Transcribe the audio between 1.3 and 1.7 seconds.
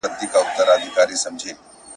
د موسم!.